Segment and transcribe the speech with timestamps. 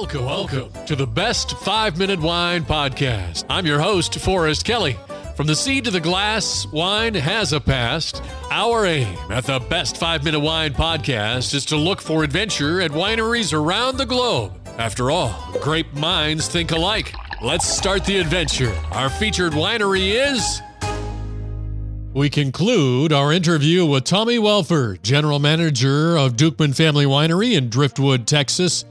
[0.00, 3.44] Welcome, welcome to the Best Five Minute Wine Podcast.
[3.50, 4.98] I'm your host, Forrest Kelly.
[5.36, 8.22] From the seed to the glass, wine has a past.
[8.50, 12.92] Our aim at the Best Five Minute Wine Podcast is to look for adventure at
[12.92, 14.58] wineries around the globe.
[14.78, 17.12] After all, grape minds think alike.
[17.42, 18.74] Let's start the adventure.
[18.92, 20.62] Our featured winery is.
[22.14, 28.26] We conclude our interview with Tommy Wellford, General Manager of Duchman Family Winery in Driftwood,
[28.26, 28.86] Texas.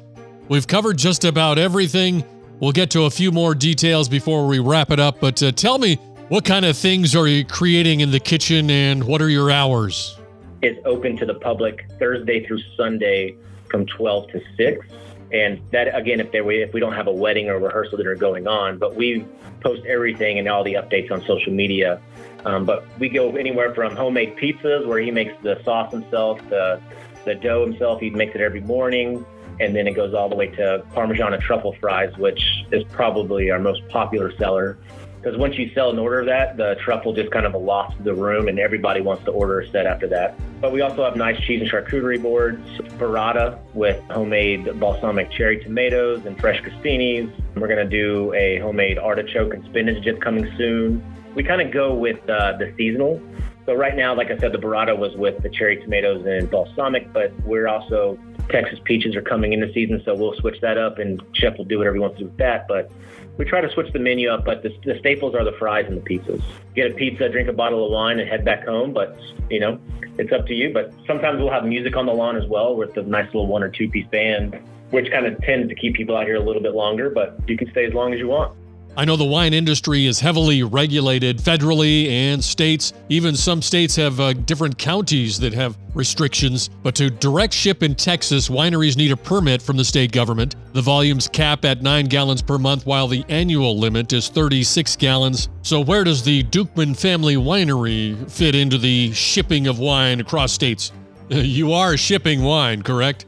[0.49, 2.23] We've covered just about everything.
[2.59, 5.77] We'll get to a few more details before we wrap it up, but uh, tell
[5.77, 5.97] me,
[6.29, 10.17] what kind of things are you creating in the kitchen and what are your hours?
[10.63, 13.37] It's open to the public Thursday through Sunday
[13.69, 14.87] from 12 to 6.
[15.31, 18.15] And that again, if there if we don't have a wedding or rehearsal that are
[18.15, 19.27] going on, but we
[19.61, 22.01] post everything and all the updates on social media.
[22.45, 26.81] Um, but we go anywhere from homemade pizzas, where he makes the sauce himself, the
[27.25, 27.99] the dough himself.
[27.99, 29.23] He makes it every morning,
[29.59, 33.51] and then it goes all the way to Parmesan and truffle fries, which is probably
[33.51, 34.77] our most popular seller
[35.21, 38.13] because once you sell an order of that, the truffle just kind of lost the
[38.13, 40.39] room, and everybody wants to order a set after that.
[40.61, 42.65] But we also have nice cheese and charcuterie boards,
[42.97, 47.31] burrata with homemade balsamic cherry tomatoes and fresh crostinis.
[47.55, 51.03] We're going to do a homemade artichoke and spinach just coming soon.
[51.35, 53.21] We kind of go with uh, the seasonal.
[53.65, 57.11] So right now, like I said, the burrata was with the cherry tomatoes and balsamic,
[57.11, 58.17] but we're also
[58.49, 61.77] Texas peaches are coming into season, so we'll switch that up, and chef will do
[61.77, 62.67] whatever he wants to do with that.
[62.67, 62.91] But
[63.37, 65.97] we try to switch the menu up, but the, the, staples are the fries and
[65.97, 66.41] the pizzas.
[66.75, 68.91] Get a pizza, drink a bottle of wine, and head back home.
[68.91, 69.17] But
[69.49, 69.79] you know,
[70.17, 70.73] it's up to you.
[70.73, 73.63] But sometimes we'll have music on the lawn as well, with a nice little one
[73.63, 76.61] or two piece band, which kind of tends to keep people out here a little
[76.61, 77.09] bit longer.
[77.09, 78.57] But you can stay as long as you want.
[78.97, 82.93] I know the wine industry is heavily regulated federally and states.
[83.07, 86.69] Even some states have uh, different counties that have restrictions.
[86.83, 90.55] But to direct ship in Texas, wineries need a permit from the state government.
[90.73, 95.49] The volumes cap at 9 gallons per month, while the annual limit is 36 gallons.
[95.61, 100.91] So, where does the Duchman Family Winery fit into the shipping of wine across states?
[101.29, 103.27] You are shipping wine, correct?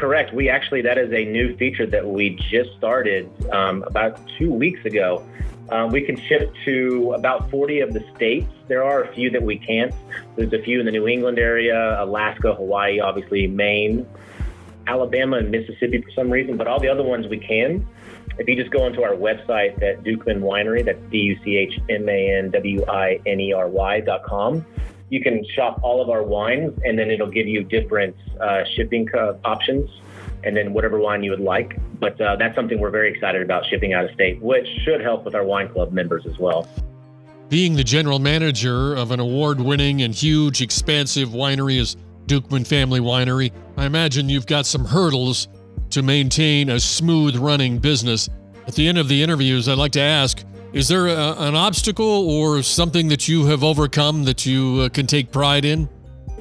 [0.00, 0.32] Correct.
[0.32, 4.82] We actually, that is a new feature that we just started um, about two weeks
[4.86, 5.22] ago.
[5.68, 8.50] Um, we can ship to about 40 of the states.
[8.66, 9.92] There are a few that we can't.
[10.36, 14.06] There's a few in the New England area, Alaska, Hawaii, obviously, Maine,
[14.86, 17.86] Alabama, and Mississippi for some reason, but all the other ones we can.
[18.38, 21.78] If you just go onto our website at Duchman Winery, that's D U C H
[21.90, 24.64] M A N W I N E R Y dot com,
[25.10, 29.06] you can shop all of our wines and then it'll give you different uh, shipping
[29.06, 29.90] co- options
[30.42, 31.78] and then whatever wine you would like.
[31.98, 35.24] But uh, that's something we're very excited about shipping out of state, which should help
[35.24, 36.66] with our wine club members as well.
[37.50, 41.96] Being the general manager of an award winning and huge, expansive winery as
[42.26, 45.48] Duchman Family Winery, I imagine you've got some hurdles
[45.90, 48.28] to maintain a smooth running business.
[48.68, 52.06] At the end of the interviews, I'd like to ask is there a, an obstacle
[52.06, 55.88] or something that you have overcome that you uh, can take pride in?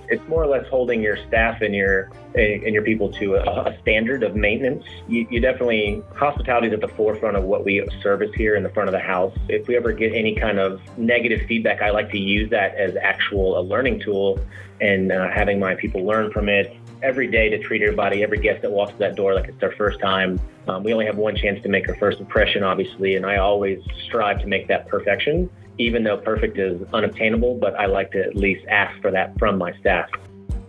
[0.09, 3.77] It's more or less holding your staff and your and your people to a, a
[3.81, 4.83] standard of maintenance.
[5.07, 8.69] You, you, definitely hospitality is at the forefront of what we service here in the
[8.69, 9.35] front of the house.
[9.47, 12.95] If we ever get any kind of negative feedback, I like to use that as
[13.01, 14.39] actual a learning tool
[14.81, 18.61] and uh, having my people learn from it every day to treat everybody, every guest
[18.61, 20.39] that walks that door like it's their first time.
[20.67, 23.79] Um, we only have one chance to make our first impression, obviously, and I always
[24.05, 25.49] strive to make that perfection,
[25.79, 29.57] even though perfect is unobtainable, but I like to at least ask for that from
[29.57, 30.09] my staff.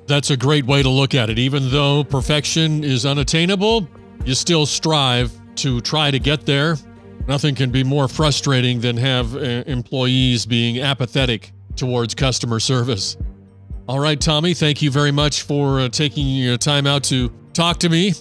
[0.07, 1.39] That's a great way to look at it.
[1.39, 3.87] Even though perfection is unattainable,
[4.25, 6.77] you still strive to try to get there.
[7.29, 13.17] Nothing can be more frustrating than have uh, employees being apathetic towards customer service.
[13.89, 17.79] All right, Tommy, thank you very much for uh, taking your time out to talk
[17.79, 18.15] to me.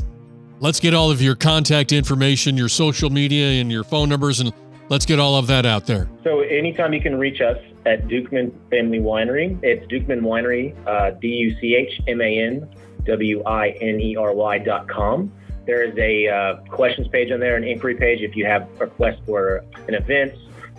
[0.60, 4.52] Let's get all of your contact information, your social media, and your phone numbers, and
[4.90, 6.10] let's get all of that out there.
[6.24, 11.28] So, anytime you can reach us at Duchman Family Winery, it's Duchman Winery, uh, D
[11.28, 12.70] U C H M A N
[13.06, 15.32] W I N E R Y dot com.
[15.66, 19.22] There is a uh, questions page on there, an inquiry page if you have requests
[19.26, 20.34] for an event,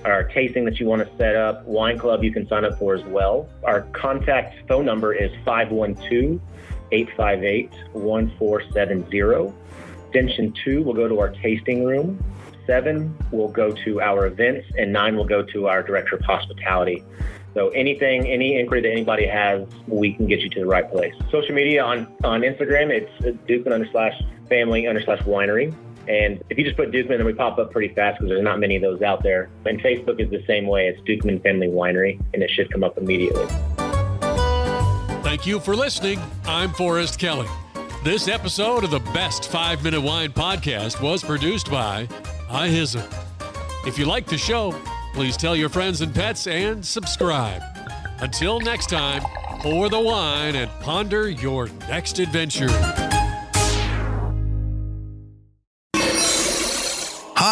[0.05, 2.95] our tasting that you want to set up, wine club you can sign up for
[2.95, 3.49] as well.
[3.65, 6.41] Our contact phone number is 512
[6.93, 9.55] 858 1470.
[10.07, 12.19] Extension 2 will go to our tasting room.
[12.71, 17.03] 7 will go to our events, and 9 will go to our director of hospitality.
[17.53, 21.13] So anything, any inquiry that anybody has, we can get you to the right place.
[21.33, 23.11] Social media on, on Instagram, it's
[23.49, 24.15] Duchman under slash
[24.49, 25.75] family under slash winery.
[26.07, 28.61] And if you just put Duchman, then we pop up pretty fast because there's not
[28.61, 29.51] many of those out there.
[29.67, 30.87] And Facebook is the same way.
[30.87, 33.49] It's Duchman Family Winery, and it should come up immediately.
[35.25, 36.21] Thank you for listening.
[36.45, 37.49] I'm Forrest Kelly.
[38.05, 42.09] This episode of the Best 5 Minute Wine Podcast was produced by
[42.51, 43.07] iHizzle.
[43.87, 44.75] If you like the show,
[45.15, 47.63] please tell your friends and pets and subscribe.
[48.21, 49.23] Until next time,
[49.61, 52.69] pour the wine and ponder your next adventure.